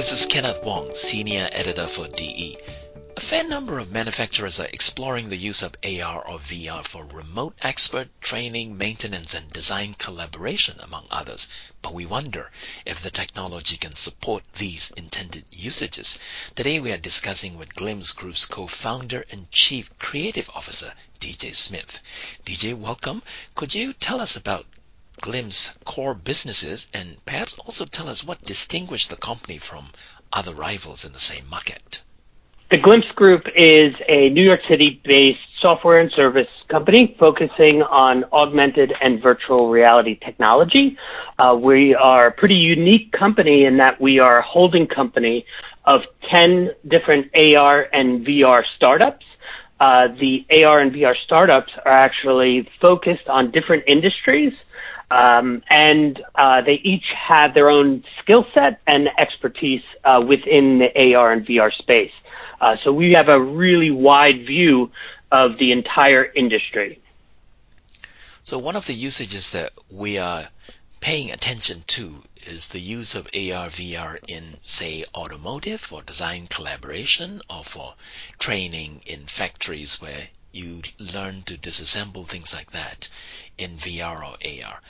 [0.00, 2.56] this is Kenneth Wong, Senior Editor for DE.
[3.18, 7.58] A fair number of manufacturers are exploring the use of AR or VR for remote
[7.60, 11.48] expert training, maintenance, and design collaboration, among others.
[11.82, 12.50] But we wonder
[12.86, 16.18] if the technology can support these intended usages.
[16.54, 22.00] Today we are discussing with Glimpse Group's co-founder and chief creative officer, DJ Smith.
[22.46, 23.22] DJ, welcome.
[23.54, 24.64] Could you tell us about
[25.20, 29.86] Glimpse core businesses and perhaps also tell us what distinguished the company from
[30.32, 32.02] other rivals in the same market?
[32.70, 38.24] The Glimpse Group is a New York City based software and service company focusing on
[38.32, 40.96] augmented and virtual reality technology.
[41.36, 45.46] Uh, we are a pretty unique company in that we are a holding company
[45.84, 49.26] of 10 different AR and VR startups.
[49.80, 54.52] Uh, the AR and VR startups are actually focused on different industries.
[55.10, 61.14] Um, and uh, they each have their own skill set and expertise uh, within the
[61.14, 62.12] AR and VR space.
[62.60, 64.90] Uh, so we have a really wide view
[65.32, 67.00] of the entire industry.
[68.42, 70.48] So one of the usages that we are
[71.00, 77.40] paying attention to is the use of AR VR in say automotive for design collaboration
[77.48, 77.94] or for
[78.38, 83.08] training in factories where you learn to disassemble things like that
[83.58, 84.80] in VR or AR.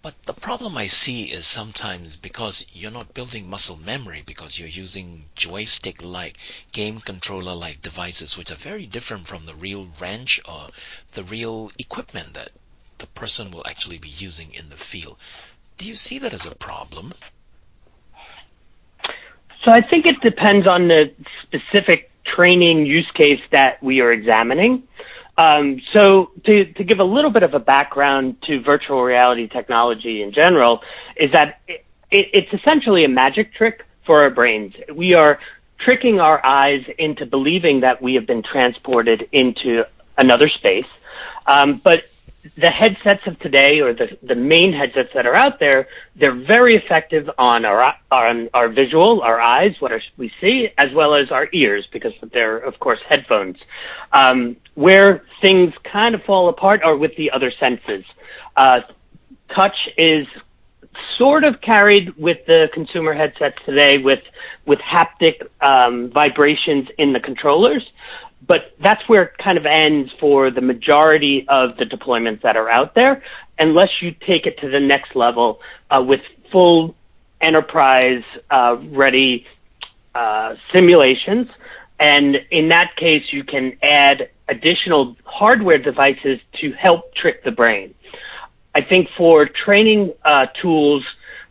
[0.00, 4.68] But the problem I see is sometimes because you're not building muscle memory because you're
[4.68, 6.38] using joystick like
[6.72, 10.68] game controller like devices which are very different from the real wrench or
[11.12, 12.50] the real equipment that
[12.98, 15.18] the person will actually be using in the field.
[15.78, 17.12] Do you see that as a problem?
[19.64, 24.84] So I think it depends on the specific training use case that we are examining.
[25.36, 30.22] Um, so to, to give a little bit of a background to virtual reality technology
[30.22, 30.80] in general
[31.16, 34.74] is that it, it's essentially a magic trick for our brains.
[34.92, 35.38] We are
[35.78, 39.84] tricking our eyes into believing that we have been transported into
[40.16, 40.90] another space.
[41.46, 42.04] Um, but
[42.56, 46.76] the headsets of today, or the, the main headsets that are out there, they're very
[46.76, 51.30] effective on our on our visual, our eyes, what are, we see, as well as
[51.30, 53.56] our ears, because they're of course headphones.
[54.12, 58.04] Um, where things kind of fall apart are with the other senses.
[58.56, 58.80] Uh,
[59.54, 60.26] touch is
[61.16, 64.22] sort of carried with the consumer headsets today, with
[64.64, 67.84] with haptic um, vibrations in the controllers
[68.46, 72.70] but that's where it kind of ends for the majority of the deployments that are
[72.70, 73.22] out there,
[73.58, 75.60] unless you take it to the next level
[75.90, 76.20] uh, with
[76.52, 76.94] full
[77.40, 79.46] enterprise uh, ready
[80.14, 81.48] uh, simulations.
[82.00, 87.94] And in that case, you can add additional hardware devices to help trick the brain.
[88.74, 91.04] I think for training uh, tools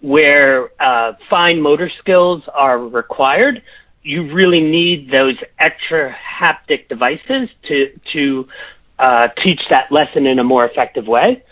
[0.00, 3.62] where uh, fine motor skills are required,
[4.04, 8.48] you really need those extra haptic devices to to
[8.98, 11.42] uh, teach that lesson in a more effective way.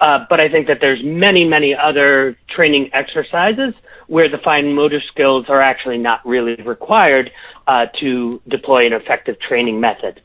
[0.00, 3.74] Uh, but I think that there's many, many other training exercises
[4.06, 7.30] where the fine motor skills are actually not really required
[7.66, 10.20] uh, to deploy an effective training method.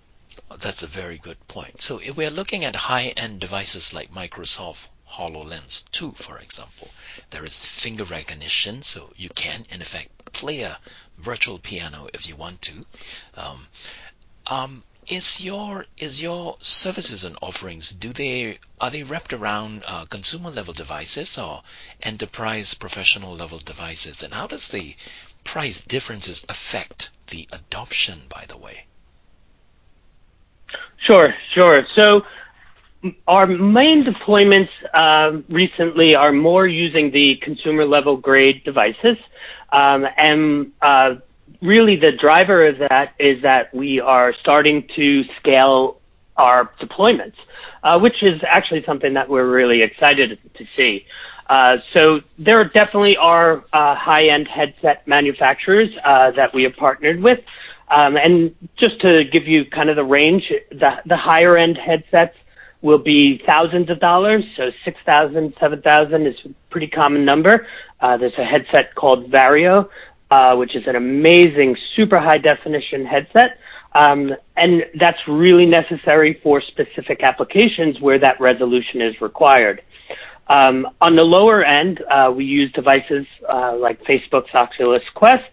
[0.59, 1.81] That's a very good point.
[1.81, 6.87] So if we're looking at high-end devices like Microsoft HoloLens 2, for example,
[7.29, 10.77] there is finger recognition, so you can, in effect, play a
[11.17, 12.85] virtual piano if you want to.
[13.35, 13.67] Um,
[14.47, 20.05] um, is your is your services and offerings do they are they wrapped around uh,
[20.05, 21.61] consumer level devices or
[22.01, 24.23] enterprise professional level devices?
[24.23, 24.95] And how does the
[25.43, 28.85] price differences affect the adoption by the way?
[31.05, 31.85] Sure sure.
[31.95, 32.25] So
[33.27, 39.17] our main deployments uh, recently are more using the consumer level grade devices
[39.71, 41.15] um, and uh,
[41.61, 45.99] really the driver of that is that we are starting to scale
[46.37, 47.35] our deployments,
[47.83, 51.05] uh, which is actually something that we're really excited to see.
[51.49, 57.39] Uh, so there definitely are uh, high-end headset manufacturers uh, that we have partnered with.
[57.87, 62.35] Um, and just to give you kind of the range, the, the higher end headsets
[62.85, 64.43] will be thousands of dollars.
[64.55, 67.65] So 6,000, 7,000 is a pretty common number.
[67.99, 69.89] Uh, there's a headset called Varjo,
[70.29, 73.57] uh, which is an amazing, super high definition headset.
[73.95, 79.81] Um, and that's really necessary for specific applications where that resolution is required.
[80.47, 85.49] Um, on the lower end, uh, we use devices uh, like Facebook's Oculus Quest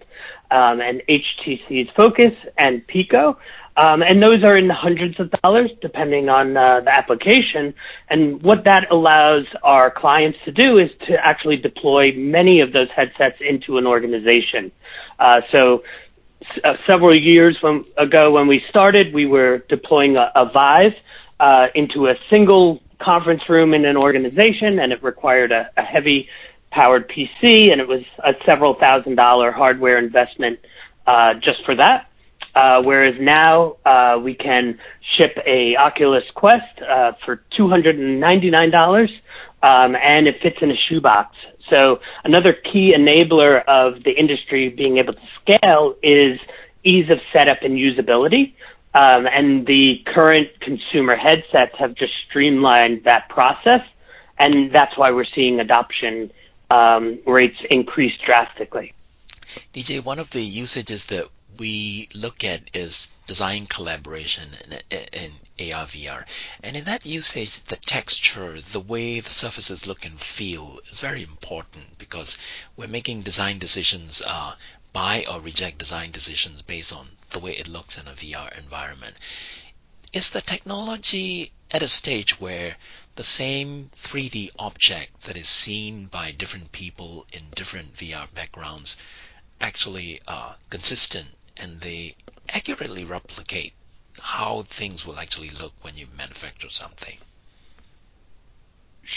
[0.50, 3.38] um, and HTC's Focus and Pico.
[3.76, 7.74] Um, and those are in the hundreds of dollars depending on uh, the application.
[8.10, 12.88] And what that allows our clients to do is to actually deploy many of those
[12.90, 14.72] headsets into an organization.
[15.18, 15.84] Uh, so
[16.64, 17.56] uh, several years
[17.96, 20.94] ago when we started, we were deploying a, a Vive
[21.40, 26.28] uh, into a single conference room in an organization, and it required a, a heavy
[26.70, 30.58] powered PC, and it was a several thousand dollar hardware investment
[31.06, 32.08] uh, just for that.
[32.54, 34.78] Uh, whereas now uh, we can
[35.16, 39.10] ship a Oculus Quest uh, for two hundred and ninety nine dollars,
[39.62, 41.34] um, and it fits in a shoebox.
[41.70, 46.38] So another key enabler of the industry being able to scale is
[46.84, 48.54] ease of setup and usability.
[48.94, 53.80] Um, and the current consumer headsets have just streamlined that process,
[54.38, 56.30] and that's why we're seeing adoption
[56.70, 58.92] um, rates increase drastically.
[59.72, 61.28] DJ, one of the usages that
[61.58, 64.48] we look at is design collaboration
[64.90, 66.26] in, in AR VR.
[66.62, 71.22] And in that usage, the texture, the way the surfaces look and feel is very
[71.22, 72.38] important because
[72.76, 74.54] we're making design decisions, uh,
[74.92, 79.16] buy or reject design decisions based on the way it looks in a VR environment.
[80.12, 82.76] Is the technology at a stage where
[83.14, 88.96] the same 3D object that is seen by different people in different VR backgrounds
[89.60, 91.28] actually are consistent
[91.62, 92.14] and they
[92.48, 93.72] accurately replicate
[94.20, 97.16] how things will actually look when you manufacture something.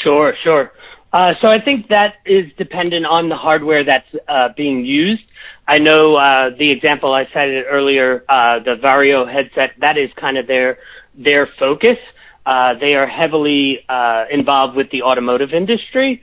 [0.04, 0.72] Sure, sure.
[1.12, 5.24] Uh, so I think that is dependent on the hardware that's uh, being used.
[5.68, 10.38] I know uh, the example I cited earlier, uh, the Varjo headset, that is kind
[10.38, 10.78] of their
[11.18, 11.98] their focus.
[12.46, 16.22] Uh, they are heavily uh, involved with the automotive industry,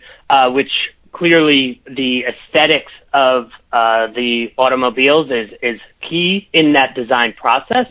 [0.49, 0.71] which
[1.13, 7.87] clearly the aesthetics of uh, the automobiles is is key in that design process.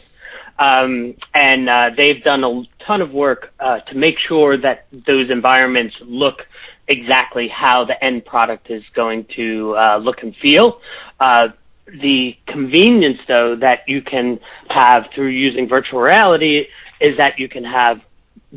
[0.60, 5.32] Um, and uh, they've done a ton of work uh, to make sure that those
[5.32, 6.46] environments look
[6.88, 10.80] exactly how the end product is going to uh, look and feel.
[11.20, 11.48] Uh,
[11.88, 14.40] the convenience, though, that you can
[14.70, 16.68] have through using virtual reality
[17.00, 18.00] is that you can have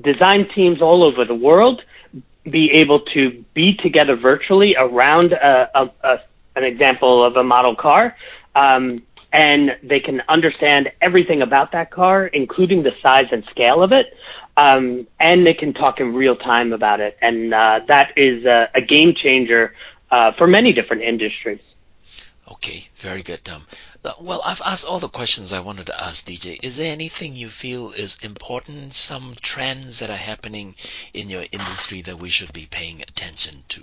[0.02, 1.82] design teams all over the world
[2.49, 6.19] be able to be together virtually around a, a, a,
[6.56, 8.17] an example of a model car.
[8.55, 9.02] Um,
[9.32, 14.06] and they can understand everything about that car, including the size and scale of it.
[14.56, 17.19] Um, and they can talk in real time about it.
[17.20, 19.75] And uh, that is a, a game changer
[20.11, 21.58] uh, for many different industries.
[22.52, 23.41] Okay, very good.
[24.05, 26.62] Uh, well, I've asked all the questions I wanted to ask DJ.
[26.62, 30.75] Is there anything you feel is important, some trends that are happening
[31.15, 33.83] in your industry that we should be paying attention to?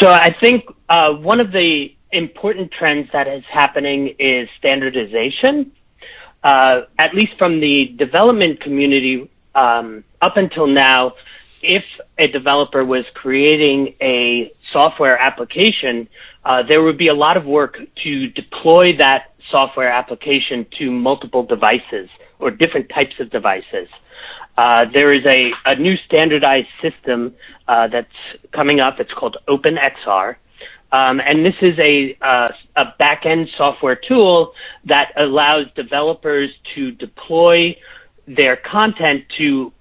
[0.00, 5.72] So I think uh, one of the important trends that is happening is standardization.
[6.42, 11.12] Uh, at least from the development community, um, up until now,
[11.62, 11.84] if
[12.18, 16.08] a developer was creating a software application,
[16.44, 21.44] uh, there would be a lot of work to deploy that software application to multiple
[21.44, 22.08] devices
[22.38, 23.88] or different types of devices.
[24.56, 27.34] Uh, there is a, a new standardized system
[27.68, 28.08] uh, that's
[28.52, 29.00] coming up.
[29.00, 30.36] It's called OpenXR.
[30.92, 34.52] Um, and this is a, uh, a back-end software tool
[34.86, 37.76] that allows developers to deploy
[38.26, 39.72] their content to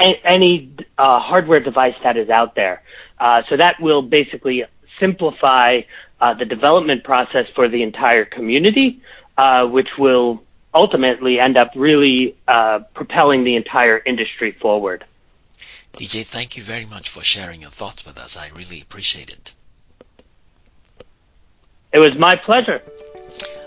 [0.00, 2.82] any uh, hardware device that is out there.
[3.18, 4.64] Uh, so that will basically
[5.00, 5.80] simplify
[6.20, 9.00] uh, the development process for the entire community,
[9.36, 10.42] uh, which will
[10.74, 15.04] ultimately end up really uh, propelling the entire industry forward.
[15.94, 18.36] DJ, thank you very much for sharing your thoughts with us.
[18.36, 19.54] I really appreciate it.
[21.92, 22.82] It was my pleasure.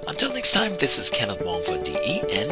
[0.07, 2.48] Until next time, this is Kenneth Wong for DE, and